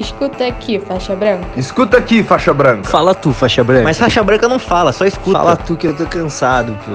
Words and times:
Escuta 0.00 0.46
aqui, 0.46 0.80
faixa 0.80 1.14
branca. 1.14 1.46
Escuta 1.56 1.98
aqui, 1.98 2.22
faixa 2.22 2.54
branca. 2.54 2.88
Fala 2.88 3.14
tu, 3.14 3.34
faixa 3.34 3.62
branca. 3.62 3.84
Mas 3.84 3.98
faixa 3.98 4.24
branca 4.24 4.48
não 4.48 4.58
fala, 4.58 4.94
só 4.94 5.04
escuta. 5.04 5.38
Fala 5.38 5.56
tu 5.58 5.76
que 5.76 5.86
eu 5.86 5.94
tô 5.94 6.06
cansado, 6.06 6.74
pô. 6.86 6.92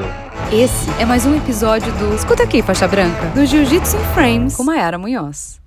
Esse 0.52 0.90
é 1.00 1.06
mais 1.06 1.24
um 1.24 1.38
episódio 1.38 1.94
do 1.94 2.16
Escuta 2.16 2.42
aqui, 2.42 2.64
faixa 2.64 2.88
branca, 2.88 3.28
do 3.36 3.46
Jiu-Jitsu 3.46 3.96
in 3.96 4.04
Frames 4.16 4.56
com 4.56 4.64
Mayara 4.64 4.98
Munhoz. 4.98 5.62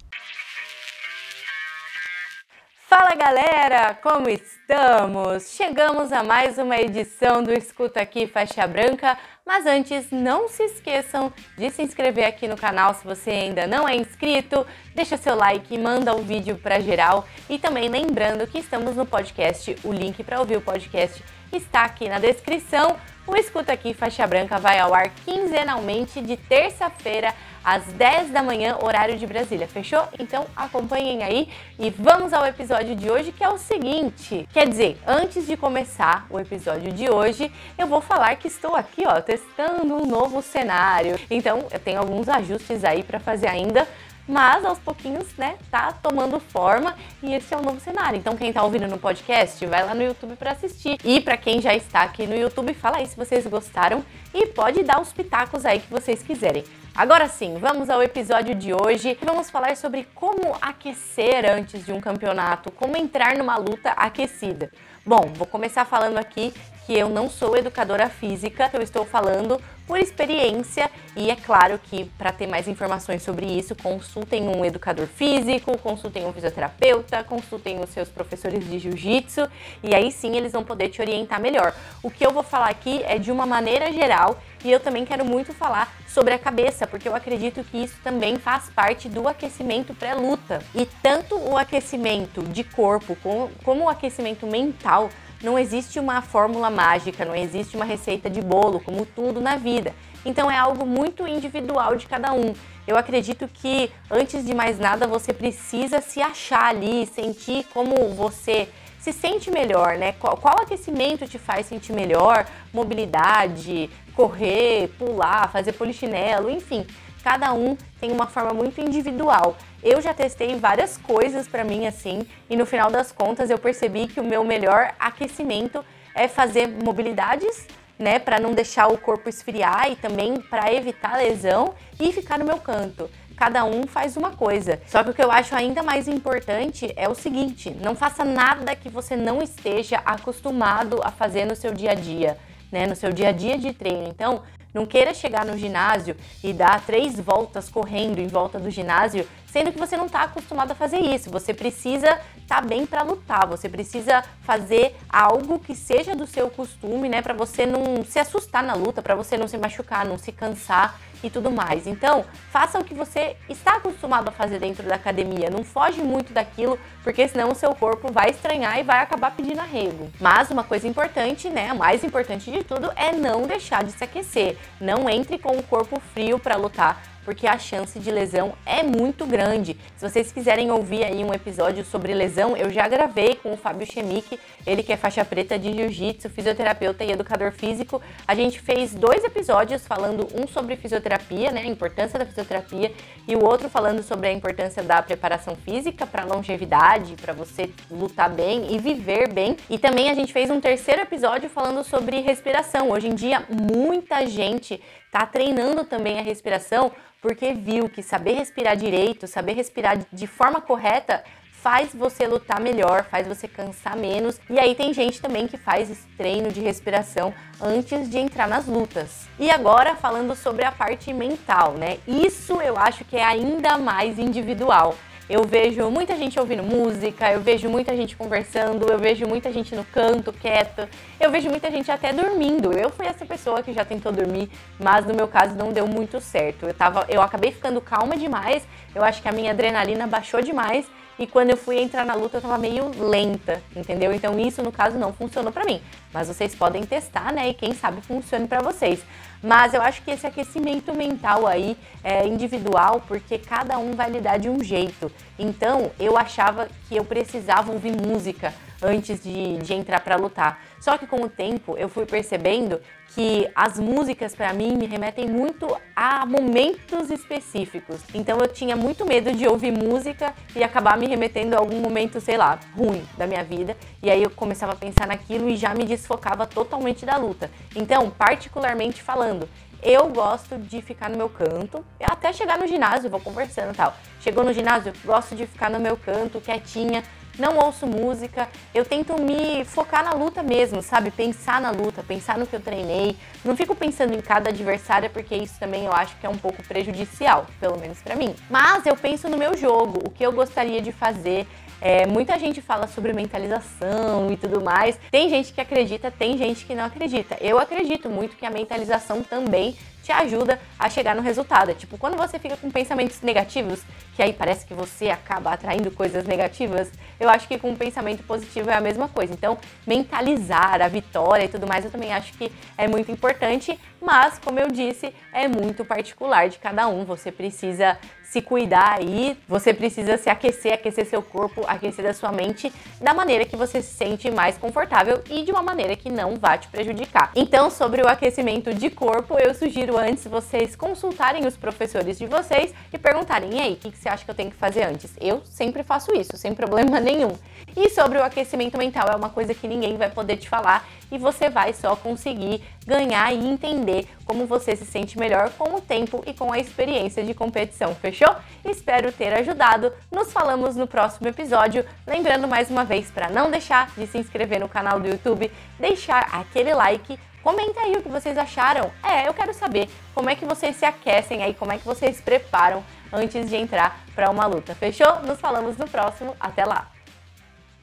Fala 2.88 3.14
galera, 3.14 3.96
como 4.02 4.28
estamos? 4.28 5.50
Chegamos 5.54 6.10
a 6.10 6.24
mais 6.24 6.58
uma 6.58 6.76
edição 6.76 7.42
do 7.42 7.52
Escuta 7.52 8.00
Aqui 8.00 8.26
Faixa 8.26 8.66
Branca, 8.66 9.16
mas 9.48 9.64
antes 9.64 10.10
não 10.10 10.46
se 10.46 10.62
esqueçam 10.62 11.32
de 11.56 11.70
se 11.70 11.80
inscrever 11.80 12.26
aqui 12.26 12.46
no 12.46 12.54
canal 12.54 12.92
se 12.92 13.02
você 13.02 13.30
ainda 13.30 13.66
não 13.66 13.88
é 13.88 13.96
inscrito, 13.96 14.66
deixa 14.94 15.16
seu 15.16 15.34
like, 15.34 15.78
manda 15.78 16.14
o 16.14 16.22
vídeo 16.22 16.58
para 16.58 16.78
geral. 16.80 17.26
E 17.48 17.58
também 17.58 17.88
lembrando 17.88 18.46
que 18.46 18.58
estamos 18.58 18.94
no 18.94 19.06
podcast, 19.06 19.74
o 19.82 19.90
link 19.90 20.22
para 20.22 20.38
ouvir 20.38 20.58
o 20.58 20.60
podcast 20.60 21.24
está 21.56 21.84
aqui 21.84 22.08
na 22.08 22.18
descrição. 22.18 22.96
O 23.26 23.36
Escuta 23.36 23.74
Aqui 23.74 23.92
Faixa 23.92 24.26
Branca 24.26 24.58
vai 24.58 24.78
ao 24.78 24.94
ar 24.94 25.10
quinzenalmente 25.24 26.20
de 26.22 26.36
terça-feira 26.36 27.34
às 27.62 27.84
10 27.84 28.30
da 28.30 28.42
manhã, 28.42 28.78
horário 28.82 29.18
de 29.18 29.26
Brasília. 29.26 29.68
Fechou? 29.68 30.02
Então 30.18 30.46
acompanhem 30.56 31.22
aí 31.22 31.48
e 31.78 31.90
vamos 31.90 32.32
ao 32.32 32.46
episódio 32.46 32.96
de 32.96 33.10
hoje 33.10 33.30
que 33.30 33.44
é 33.44 33.48
o 33.50 33.58
seguinte. 33.58 34.48
Quer 34.50 34.66
dizer, 34.66 34.98
antes 35.06 35.46
de 35.46 35.58
começar 35.58 36.26
o 36.30 36.40
episódio 36.40 36.90
de 36.90 37.10
hoje, 37.10 37.52
eu 37.76 37.86
vou 37.86 38.00
falar 38.00 38.34
que 38.36 38.48
estou 38.48 38.74
aqui, 38.74 39.04
ó, 39.06 39.20
testando 39.20 39.94
um 39.94 40.06
novo 40.06 40.40
cenário. 40.40 41.20
Então, 41.30 41.66
eu 41.70 41.78
tenho 41.78 41.98
alguns 41.98 42.28
ajustes 42.28 42.82
aí 42.84 43.02
para 43.02 43.20
fazer 43.20 43.48
ainda, 43.48 43.86
mas 44.28 44.64
aos 44.64 44.78
pouquinhos, 44.78 45.26
né, 45.36 45.56
tá 45.70 45.90
tomando 45.92 46.38
forma 46.38 46.94
e 47.22 47.34
esse 47.34 47.54
é 47.54 47.56
o 47.56 47.62
novo 47.62 47.80
cenário. 47.80 48.18
Então, 48.18 48.36
quem 48.36 48.52
tá 48.52 48.62
ouvindo 48.62 48.86
no 48.86 48.98
podcast, 48.98 49.64
vai 49.66 49.84
lá 49.84 49.94
no 49.94 50.02
YouTube 50.02 50.36
para 50.36 50.52
assistir. 50.52 50.98
E 51.02 51.20
para 51.20 51.36
quem 51.36 51.60
já 51.60 51.74
está 51.74 52.02
aqui 52.02 52.26
no 52.26 52.36
YouTube, 52.36 52.74
fala 52.74 52.98
aí 52.98 53.06
se 53.06 53.16
vocês 53.16 53.46
gostaram 53.46 54.04
e 54.34 54.46
pode 54.46 54.82
dar 54.84 55.00
os 55.00 55.12
pitacos 55.12 55.64
aí 55.64 55.80
que 55.80 55.90
vocês 55.90 56.22
quiserem. 56.22 56.64
Agora 56.94 57.28
sim, 57.28 57.56
vamos 57.58 57.88
ao 57.88 58.02
episódio 58.02 58.54
de 58.54 58.74
hoje. 58.74 59.16
Vamos 59.22 59.48
falar 59.48 59.76
sobre 59.76 60.06
como 60.14 60.56
aquecer 60.60 61.48
antes 61.48 61.86
de 61.86 61.92
um 61.92 62.00
campeonato, 62.00 62.72
como 62.72 62.96
entrar 62.96 63.36
numa 63.36 63.56
luta 63.56 63.90
aquecida. 63.90 64.70
Bom, 65.06 65.32
vou 65.34 65.46
começar 65.46 65.84
falando 65.84 66.18
aqui 66.18 66.52
que 66.88 66.98
eu 66.98 67.10
não 67.10 67.28
sou 67.28 67.54
educadora 67.54 68.08
física, 68.08 68.70
eu 68.72 68.80
estou 68.80 69.04
falando 69.04 69.60
por 69.86 69.98
experiência 69.98 70.90
e 71.14 71.30
é 71.30 71.36
claro 71.36 71.78
que 71.78 72.06
para 72.16 72.32
ter 72.32 72.46
mais 72.46 72.66
informações 72.66 73.22
sobre 73.22 73.44
isso, 73.44 73.74
consultem 73.74 74.48
um 74.48 74.64
educador 74.64 75.06
físico, 75.06 75.76
consultem 75.76 76.24
um 76.24 76.32
fisioterapeuta, 76.32 77.22
consultem 77.24 77.78
os 77.78 77.90
seus 77.90 78.08
professores 78.08 78.66
de 78.66 78.78
jiu-jitsu 78.78 79.50
e 79.82 79.94
aí 79.94 80.10
sim 80.10 80.34
eles 80.34 80.52
vão 80.52 80.64
poder 80.64 80.88
te 80.88 81.02
orientar 81.02 81.38
melhor. 81.38 81.74
O 82.02 82.10
que 82.10 82.24
eu 82.24 82.32
vou 82.32 82.42
falar 82.42 82.70
aqui 82.70 83.02
é 83.04 83.18
de 83.18 83.30
uma 83.30 83.44
maneira 83.44 83.92
geral 83.92 84.40
e 84.64 84.72
eu 84.72 84.80
também 84.80 85.04
quero 85.04 85.26
muito 85.26 85.52
falar 85.52 85.94
sobre 86.06 86.32
a 86.32 86.38
cabeça, 86.38 86.86
porque 86.86 87.06
eu 87.06 87.14
acredito 87.14 87.62
que 87.64 87.84
isso 87.84 87.96
também 88.02 88.38
faz 88.38 88.70
parte 88.70 89.10
do 89.10 89.28
aquecimento 89.28 89.94
pré-luta. 89.94 90.62
E 90.74 90.86
tanto 91.02 91.36
o 91.36 91.56
aquecimento 91.56 92.42
de 92.44 92.64
corpo 92.64 93.14
como, 93.22 93.50
como 93.62 93.84
o 93.84 93.88
aquecimento 93.90 94.46
mental 94.46 95.10
não 95.42 95.58
existe 95.58 96.00
uma 96.00 96.20
fórmula 96.20 96.70
mágica, 96.70 97.24
não 97.24 97.34
existe 97.34 97.76
uma 97.76 97.84
receita 97.84 98.28
de 98.28 98.40
bolo, 98.40 98.80
como 98.80 99.06
tudo 99.06 99.40
na 99.40 99.56
vida. 99.56 99.94
Então 100.24 100.50
é 100.50 100.56
algo 100.56 100.84
muito 100.84 101.26
individual 101.26 101.96
de 101.96 102.06
cada 102.06 102.32
um. 102.32 102.54
Eu 102.86 102.96
acredito 102.96 103.46
que 103.46 103.90
antes 104.10 104.44
de 104.44 104.54
mais 104.54 104.78
nada 104.78 105.06
você 105.06 105.32
precisa 105.32 106.00
se 106.00 106.20
achar 106.20 106.70
ali, 106.70 107.06
sentir 107.06 107.64
como 107.72 108.08
você 108.14 108.68
se 108.98 109.12
sente 109.12 109.50
melhor, 109.50 109.96
né? 109.96 110.12
Qual, 110.12 110.36
qual 110.36 110.60
aquecimento 110.60 111.26
te 111.26 111.38
faz 111.38 111.66
sentir 111.66 111.92
melhor? 111.92 112.46
Mobilidade, 112.72 113.88
correr, 114.14 114.88
pular, 114.98 115.50
fazer 115.52 115.72
polichinelo, 115.72 116.50
enfim. 116.50 116.84
Cada 117.28 117.52
um 117.52 117.76
tem 118.00 118.10
uma 118.10 118.26
forma 118.26 118.54
muito 118.54 118.80
individual. 118.80 119.54
Eu 119.82 120.00
já 120.00 120.14
testei 120.14 120.56
várias 120.56 120.96
coisas 120.96 121.46
para 121.46 121.62
mim 121.62 121.86
assim, 121.86 122.26
e 122.48 122.56
no 122.56 122.64
final 122.64 122.90
das 122.90 123.12
contas 123.12 123.50
eu 123.50 123.58
percebi 123.58 124.06
que 124.06 124.18
o 124.18 124.24
meu 124.24 124.42
melhor 124.44 124.94
aquecimento 124.98 125.84
é 126.14 126.26
fazer 126.26 126.66
mobilidades, 126.66 127.66
né, 127.98 128.18
para 128.18 128.40
não 128.40 128.52
deixar 128.52 128.90
o 128.90 128.96
corpo 128.96 129.28
esfriar 129.28 129.90
e 129.90 129.96
também 129.96 130.40
para 130.40 130.72
evitar 130.72 131.18
lesão 131.18 131.74
e 132.00 132.10
ficar 132.14 132.38
no 132.38 132.46
meu 132.46 132.56
canto. 132.56 133.10
Cada 133.36 133.62
um 133.62 133.86
faz 133.86 134.16
uma 134.16 134.30
coisa. 134.30 134.80
Só 134.86 135.04
que 135.04 135.10
o 135.10 135.14
que 135.14 135.22
eu 135.22 135.30
acho 135.30 135.54
ainda 135.54 135.82
mais 135.82 136.08
importante 136.08 136.90
é 136.96 137.10
o 137.10 137.14
seguinte: 137.14 137.76
não 137.84 137.94
faça 137.94 138.24
nada 138.24 138.74
que 138.74 138.88
você 138.88 139.14
não 139.14 139.42
esteja 139.42 140.00
acostumado 140.02 140.98
a 141.04 141.10
fazer 141.10 141.44
no 141.44 141.54
seu 141.54 141.74
dia 141.74 141.90
a 141.90 141.94
dia. 141.94 142.38
Né, 142.70 142.86
no 142.86 142.94
seu 142.94 143.10
dia 143.12 143.30
a 143.30 143.32
dia 143.32 143.56
de 143.56 143.72
treino. 143.72 144.08
Então, 144.08 144.42
não 144.72 144.84
queira 144.84 145.14
chegar 145.14 145.46
no 145.46 145.56
ginásio 145.56 146.14
e 146.44 146.52
dar 146.52 146.84
três 146.84 147.18
voltas 147.18 147.68
correndo 147.70 148.18
em 148.18 148.26
volta 148.26 148.60
do 148.60 148.70
ginásio, 148.70 149.26
sendo 149.46 149.72
que 149.72 149.78
você 149.78 149.96
não 149.96 150.06
está 150.06 150.22
acostumado 150.22 150.72
a 150.72 150.74
fazer 150.74 151.00
isso. 151.00 151.30
Você 151.30 151.54
precisa 151.54 152.20
estar 152.36 152.60
tá 152.60 152.62
bem 152.62 152.84
para 152.84 153.02
lutar. 153.02 153.46
Você 153.46 153.68
precisa 153.68 154.22
fazer 154.42 154.94
algo 155.08 155.58
que 155.58 155.74
seja 155.74 156.14
do 156.14 156.26
seu 156.26 156.50
costume, 156.50 157.08
né, 157.08 157.22
para 157.22 157.32
você 157.32 157.64
não 157.64 158.04
se 158.04 158.18
assustar 158.18 158.62
na 158.62 158.74
luta, 158.74 159.00
para 159.00 159.14
você 159.14 159.36
não 159.38 159.48
se 159.48 159.56
machucar, 159.56 160.04
não 160.04 160.18
se 160.18 160.32
cansar 160.32 161.00
e 161.22 161.30
tudo 161.30 161.50
mais. 161.50 161.86
Então, 161.86 162.24
faça 162.50 162.78
o 162.78 162.84
que 162.84 162.94
você 162.94 163.36
está 163.48 163.76
acostumado 163.76 164.28
a 164.28 164.32
fazer 164.32 164.58
dentro 164.58 164.86
da 164.86 164.94
academia. 164.94 165.50
Não 165.50 165.64
foge 165.64 166.02
muito 166.02 166.32
daquilo, 166.32 166.78
porque 167.02 167.26
senão 167.28 167.50
o 167.50 167.54
seu 167.54 167.74
corpo 167.74 168.12
vai 168.12 168.30
estranhar 168.30 168.78
e 168.78 168.82
vai 168.82 169.00
acabar 169.00 169.30
pedindo 169.30 169.60
arrego. 169.60 170.10
Mas 170.20 170.50
uma 170.50 170.64
coisa 170.64 170.86
importante, 170.86 171.48
né, 171.48 171.70
a 171.70 171.74
mais 171.74 172.04
importante 172.04 172.50
de 172.50 172.62
tudo 172.64 172.92
é 172.96 173.12
não 173.12 173.42
deixar 173.42 173.84
de 173.84 173.92
se 173.92 174.04
aquecer. 174.04 174.56
Não 174.80 175.08
entre 175.08 175.38
com 175.38 175.56
o 175.56 175.62
corpo 175.62 176.00
frio 176.12 176.38
para 176.38 176.56
lutar 176.56 177.02
porque 177.28 177.46
a 177.46 177.58
chance 177.58 178.00
de 178.00 178.10
lesão 178.10 178.54
é 178.64 178.82
muito 178.82 179.26
grande. 179.26 179.76
Se 179.98 180.08
vocês 180.08 180.32
quiserem 180.32 180.70
ouvir 180.70 181.04
aí 181.04 181.22
um 181.22 181.34
episódio 181.34 181.84
sobre 181.84 182.14
lesão, 182.14 182.56
eu 182.56 182.70
já 182.70 182.88
gravei 182.88 183.34
com 183.34 183.52
o 183.52 183.56
Fábio 183.58 183.86
Chemic, 183.86 184.40
ele 184.66 184.82
que 184.82 184.94
é 184.94 184.96
faixa 184.96 185.22
preta 185.26 185.58
de 185.58 185.70
jiu-jitsu, 185.70 186.30
fisioterapeuta 186.30 187.04
e 187.04 187.12
educador 187.12 187.52
físico. 187.52 188.00
A 188.26 188.34
gente 188.34 188.58
fez 188.58 188.94
dois 188.94 189.22
episódios 189.24 189.86
falando 189.86 190.26
um 190.34 190.48
sobre 190.48 190.74
fisioterapia, 190.76 191.50
né, 191.50 191.60
a 191.60 191.66
importância 191.66 192.18
da 192.18 192.24
fisioterapia, 192.24 192.94
e 193.26 193.36
o 193.36 193.44
outro 193.44 193.68
falando 193.68 194.02
sobre 194.02 194.28
a 194.28 194.32
importância 194.32 194.82
da 194.82 195.02
preparação 195.02 195.54
física 195.54 196.06
para 196.06 196.24
longevidade, 196.24 197.14
para 197.20 197.34
você 197.34 197.68
lutar 197.90 198.30
bem 198.30 198.74
e 198.74 198.78
viver 198.78 199.30
bem. 199.30 199.54
E 199.68 199.78
também 199.78 200.08
a 200.08 200.14
gente 200.14 200.32
fez 200.32 200.48
um 200.48 200.62
terceiro 200.62 201.02
episódio 201.02 201.50
falando 201.50 201.84
sobre 201.84 202.20
respiração. 202.20 202.90
Hoje 202.90 203.06
em 203.06 203.14
dia, 203.14 203.44
muita 203.50 204.26
gente 204.26 204.80
está 205.08 205.26
treinando 205.26 205.84
também 205.84 206.18
a 206.18 206.22
respiração 206.22 206.92
porque 207.20 207.52
viu 207.52 207.88
que 207.88 208.02
saber 208.02 208.32
respirar 208.34 208.76
direito, 208.76 209.26
saber 209.26 209.52
respirar 209.54 209.98
de 210.12 210.26
forma 210.26 210.60
correta 210.60 211.24
faz 211.60 211.92
você 211.92 212.26
lutar 212.26 212.60
melhor, 212.60 213.04
faz 213.04 213.26
você 213.26 213.48
cansar 213.48 213.96
menos. 213.96 214.40
E 214.48 214.58
aí 214.58 214.74
tem 214.74 214.94
gente 214.94 215.20
também 215.20 215.48
que 215.48 215.56
faz 215.56 215.90
esse 215.90 216.06
treino 216.16 216.50
de 216.50 216.60
respiração 216.60 217.34
antes 217.60 218.08
de 218.08 218.18
entrar 218.18 218.48
nas 218.48 218.66
lutas. 218.66 219.26
E 219.38 219.50
agora 219.50 219.96
falando 219.96 220.34
sobre 220.36 220.64
a 220.64 220.72
parte 220.72 221.12
mental, 221.12 221.72
né? 221.72 221.98
Isso 222.06 222.60
eu 222.62 222.76
acho 222.78 223.04
que 223.04 223.16
é 223.16 223.24
ainda 223.24 223.76
mais 223.76 224.18
individual. 224.18 224.94
Eu 225.28 225.44
vejo 225.44 225.90
muita 225.90 226.16
gente 226.16 226.40
ouvindo 226.40 226.62
música, 226.62 227.30
eu 227.30 227.40
vejo 227.42 227.68
muita 227.68 227.94
gente 227.94 228.16
conversando, 228.16 228.90
eu 228.90 228.98
vejo 228.98 229.26
muita 229.26 229.52
gente 229.52 229.74
no 229.76 229.84
canto, 229.84 230.32
quieto, 230.32 230.88
eu 231.20 231.30
vejo 231.30 231.50
muita 231.50 231.70
gente 231.70 231.90
até 231.90 232.14
dormindo. 232.14 232.72
Eu 232.72 232.88
fui 232.88 233.06
essa 233.06 233.26
pessoa 233.26 233.62
que 233.62 233.74
já 233.74 233.84
tentou 233.84 234.10
dormir, 234.10 234.48
mas 234.80 235.04
no 235.04 235.12
meu 235.12 235.28
caso 235.28 235.54
não 235.54 235.70
deu 235.70 235.86
muito 235.86 236.18
certo. 236.18 236.66
Eu, 236.66 236.72
tava, 236.72 237.04
eu 237.10 237.20
acabei 237.20 237.52
ficando 237.52 237.78
calma 237.78 238.16
demais, 238.16 238.66
eu 238.94 239.04
acho 239.04 239.20
que 239.20 239.28
a 239.28 239.32
minha 239.32 239.50
adrenalina 239.50 240.06
baixou 240.06 240.40
demais 240.40 240.86
e 241.18 241.26
quando 241.26 241.50
eu 241.50 241.56
fui 241.58 241.78
entrar 241.78 242.06
na 242.06 242.14
luta 242.14 242.38
eu 242.38 242.40
tava 242.40 242.56
meio 242.56 242.90
lenta, 242.98 243.60
entendeu? 243.76 244.14
Então 244.14 244.38
isso 244.38 244.62
no 244.62 244.72
caso 244.72 244.96
não 244.96 245.12
funcionou 245.12 245.52
para 245.52 245.66
mim, 245.66 245.82
mas 246.12 246.28
vocês 246.28 246.54
podem 246.54 246.84
testar, 246.84 247.32
né? 247.32 247.48
E 247.48 247.54
quem 247.54 247.74
sabe 247.74 248.00
funcione 248.00 248.46
para 248.46 248.60
vocês. 248.60 249.00
Mas 249.42 249.74
eu 249.74 249.82
acho 249.82 250.02
que 250.02 250.10
esse 250.10 250.26
aquecimento 250.26 250.92
mental 250.94 251.46
aí 251.46 251.76
é 252.02 252.26
individual, 252.26 253.02
porque 253.06 253.38
cada 253.38 253.78
um 253.78 253.92
vai 253.92 254.10
lidar 254.10 254.38
de 254.38 254.48
um 254.48 254.62
jeito. 254.62 255.10
Então 255.38 255.90
eu 255.98 256.16
achava 256.16 256.68
que 256.88 256.96
eu 256.96 257.04
precisava 257.04 257.70
ouvir 257.70 257.92
música 257.92 258.52
antes 258.82 259.22
de, 259.22 259.58
de 259.58 259.74
entrar 259.74 260.00
para 260.00 260.16
lutar. 260.16 260.62
Só 260.80 260.96
que 260.96 261.06
com 261.06 261.22
o 261.22 261.28
tempo 261.28 261.76
eu 261.76 261.88
fui 261.88 262.06
percebendo 262.06 262.80
que 263.14 263.48
as 263.54 263.78
músicas 263.78 264.34
para 264.34 264.52
mim 264.52 264.76
me 264.76 264.86
remetem 264.86 265.28
muito 265.28 265.76
a 265.96 266.24
momentos 266.24 267.10
específicos. 267.10 268.00
Então 268.14 268.38
eu 268.38 268.48
tinha 268.48 268.76
muito 268.76 269.04
medo 269.04 269.32
de 269.32 269.46
ouvir 269.46 269.72
música 269.72 270.34
e 270.54 270.62
acabar 270.62 270.96
me 270.96 271.06
remetendo 271.06 271.56
a 271.56 271.58
algum 271.58 271.80
momento, 271.80 272.20
sei 272.20 272.36
lá, 272.36 272.58
ruim 272.76 273.04
da 273.16 273.26
minha 273.26 273.42
vida. 273.42 273.76
E 274.02 274.10
aí 274.10 274.22
eu 274.22 274.30
começava 274.30 274.72
a 274.72 274.76
pensar 274.76 275.06
naquilo 275.06 275.48
e 275.48 275.56
já 275.56 275.74
me 275.74 275.84
desfocava 275.84 276.46
totalmente 276.46 277.04
da 277.04 277.16
luta. 277.16 277.50
Então, 277.74 278.10
particularmente 278.10 279.02
falando, 279.02 279.48
eu 279.82 280.08
gosto 280.08 280.58
de 280.58 280.82
ficar 280.82 281.08
no 281.08 281.16
meu 281.16 281.28
canto, 281.28 281.84
até 282.02 282.32
chegar 282.32 282.58
no 282.58 282.66
ginásio, 282.66 283.08
vou 283.08 283.20
conversando 283.20 283.72
e 283.72 283.76
tal. 283.76 283.94
Chegou 284.20 284.42
no 284.44 284.52
ginásio, 284.52 284.92
gosto 285.04 285.36
de 285.36 285.46
ficar 285.46 285.70
no 285.70 285.78
meu 285.78 285.96
canto, 285.96 286.40
quietinha, 286.40 287.04
não 287.38 287.56
ouço 287.58 287.86
música, 287.86 288.48
eu 288.74 288.84
tento 288.84 289.18
me 289.20 289.64
focar 289.64 290.04
na 290.04 290.12
luta 290.12 290.42
mesmo, 290.42 290.82
sabe? 290.82 291.10
Pensar 291.10 291.60
na 291.60 291.70
luta, 291.70 292.02
pensar 292.02 292.36
no 292.36 292.46
que 292.46 292.56
eu 292.56 292.60
treinei. 292.60 293.16
Não 293.44 293.56
fico 293.56 293.74
pensando 293.74 294.14
em 294.14 294.20
cada 294.20 294.50
adversária, 294.50 295.08
porque 295.08 295.36
isso 295.36 295.58
também 295.58 295.84
eu 295.84 295.92
acho 295.92 296.16
que 296.16 296.26
é 296.26 296.28
um 296.28 296.36
pouco 296.36 296.62
prejudicial, 296.64 297.46
pelo 297.60 297.78
menos 297.78 298.00
para 298.00 298.16
mim. 298.16 298.34
Mas 298.50 298.86
eu 298.86 298.96
penso 298.96 299.28
no 299.28 299.36
meu 299.36 299.56
jogo, 299.56 300.00
o 300.06 300.10
que 300.10 300.24
eu 300.24 300.32
gostaria 300.32 300.80
de 300.80 300.92
fazer. 300.92 301.46
É, 301.80 302.06
muita 302.06 302.38
gente 302.38 302.60
fala 302.60 302.86
sobre 302.86 303.12
mentalização 303.12 304.30
e 304.32 304.36
tudo 304.36 304.60
mais. 304.60 304.98
Tem 305.10 305.28
gente 305.28 305.52
que 305.52 305.60
acredita, 305.60 306.10
tem 306.10 306.36
gente 306.36 306.64
que 306.64 306.74
não 306.74 306.84
acredita. 306.84 307.36
Eu 307.40 307.58
acredito 307.58 308.08
muito 308.08 308.36
que 308.36 308.44
a 308.44 308.50
mentalização 308.50 309.22
também 309.22 309.76
te 310.08 310.12
ajuda 310.12 310.58
a 310.78 310.88
chegar 310.88 311.14
no 311.14 311.20
resultado. 311.20 311.74
Tipo, 311.74 311.98
quando 311.98 312.16
você 312.16 312.38
fica 312.38 312.56
com 312.56 312.70
pensamentos 312.70 313.20
negativos, 313.20 313.82
que 314.16 314.22
aí 314.22 314.32
parece 314.32 314.64
que 314.64 314.72
você 314.72 315.10
acaba 315.10 315.52
atraindo 315.52 315.90
coisas 315.90 316.24
negativas, 316.24 316.90
eu 317.20 317.28
acho 317.28 317.46
que 317.46 317.58
com 317.58 317.70
um 317.70 317.76
pensamento 317.76 318.22
positivo 318.22 318.70
é 318.70 318.74
a 318.74 318.80
mesma 318.80 319.06
coisa. 319.06 319.34
Então, 319.34 319.58
mentalizar 319.86 320.80
a 320.80 320.88
vitória 320.88 321.44
e 321.44 321.48
tudo 321.48 321.66
mais, 321.66 321.84
eu 321.84 321.90
também 321.90 322.10
acho 322.14 322.32
que 322.32 322.50
é 322.78 322.88
muito 322.88 323.12
importante, 323.12 323.78
mas, 324.00 324.38
como 324.38 324.58
eu 324.58 324.68
disse, 324.68 325.12
é 325.30 325.46
muito 325.46 325.84
particular 325.84 326.48
de 326.48 326.58
cada 326.58 326.88
um. 326.88 327.04
Você 327.04 327.30
precisa 327.30 327.98
se 328.30 328.42
cuidar 328.42 328.98
aí, 328.98 329.38
você 329.48 329.72
precisa 329.72 330.18
se 330.18 330.28
aquecer, 330.28 330.74
aquecer 330.74 331.06
seu 331.06 331.22
corpo, 331.22 331.64
aquecer 331.66 332.04
a 332.04 332.12
sua 332.12 332.30
mente 332.30 332.70
da 333.00 333.14
maneira 333.14 333.44
que 333.46 333.56
você 333.56 333.80
se 333.80 333.94
sente 333.94 334.30
mais 334.30 334.58
confortável 334.58 335.22
e 335.30 335.42
de 335.42 335.50
uma 335.50 335.62
maneira 335.62 335.96
que 335.96 336.10
não 336.10 336.36
vá 336.36 336.58
te 336.58 336.68
prejudicar. 336.68 337.32
Então, 337.34 337.70
sobre 337.70 338.02
o 338.02 338.08
aquecimento 338.08 338.74
de 338.74 338.90
corpo, 338.90 339.38
eu 339.38 339.54
sugiro 339.54 339.96
antes 339.96 340.26
vocês 340.26 340.76
consultarem 340.76 341.46
os 341.46 341.56
professores 341.56 342.18
de 342.18 342.26
vocês 342.26 342.74
e 342.92 342.98
perguntarem: 342.98 343.54
e 343.54 343.60
aí, 343.60 343.72
o 343.72 343.76
que, 343.76 343.90
que 343.90 343.96
você 343.96 344.10
acha 344.10 344.24
que 344.24 344.30
eu 344.30 344.34
tenho 344.34 344.50
que 344.50 344.56
fazer 344.56 344.82
antes? 344.82 345.10
Eu 345.18 345.40
sempre 345.44 345.82
faço 345.82 346.14
isso, 346.14 346.36
sem 346.36 346.54
problema 346.54 347.00
nenhum. 347.00 347.32
E 347.74 347.88
sobre 347.88 348.18
o 348.18 348.24
aquecimento 348.24 348.76
mental, 348.76 349.08
é 349.10 349.16
uma 349.16 349.30
coisa 349.30 349.54
que 349.54 349.66
ninguém 349.66 349.96
vai 349.96 350.10
poder 350.10 350.36
te 350.36 350.48
falar 350.48 350.86
e 351.10 351.16
você 351.16 351.48
vai 351.48 351.72
só 351.72 351.96
conseguir 351.96 352.62
ganhar 352.88 353.30
e 353.34 353.46
entender 353.46 354.08
como 354.24 354.46
você 354.46 354.74
se 354.74 354.86
sente 354.86 355.18
melhor 355.18 355.50
com 355.50 355.74
o 355.74 355.80
tempo 355.80 356.22
e 356.26 356.32
com 356.32 356.50
a 356.50 356.58
experiência 356.58 357.22
de 357.22 357.34
competição. 357.34 357.94
Fechou? 357.94 358.34
Espero 358.64 359.12
ter 359.12 359.34
ajudado. 359.34 359.92
Nos 360.10 360.32
falamos 360.32 360.74
no 360.74 360.86
próximo 360.86 361.28
episódio. 361.28 361.84
Lembrando 362.06 362.48
mais 362.48 362.70
uma 362.70 362.84
vez 362.84 363.10
para 363.10 363.28
não 363.28 363.50
deixar 363.50 363.90
de 363.94 364.06
se 364.06 364.16
inscrever 364.16 364.58
no 364.58 364.70
canal 364.70 364.98
do 364.98 365.06
YouTube, 365.06 365.52
deixar 365.78 366.28
aquele 366.32 366.72
like 366.72 367.18
Comenta 367.40 367.80
aí 367.80 367.92
o 367.92 368.02
que 368.02 368.08
vocês 368.08 368.36
acharam. 368.36 368.90
É, 369.02 369.28
eu 369.28 369.32
quero 369.32 369.54
saber 369.54 369.88
como 370.12 370.28
é 370.28 370.34
que 370.34 370.44
vocês 370.44 370.76
se 370.76 370.84
aquecem 370.84 371.42
aí, 371.42 371.54
como 371.54 371.72
é 371.72 371.78
que 371.78 371.84
vocês 371.84 372.20
preparam 372.20 372.84
antes 373.12 373.48
de 373.48 373.56
entrar 373.56 374.00
para 374.14 374.28
uma 374.28 374.44
luta. 374.44 374.74
Fechou? 374.74 375.22
Nos 375.22 375.40
falamos 375.40 375.76
no 375.78 375.88
próximo. 375.88 376.36
Até 376.40 376.64
lá. 376.64 376.97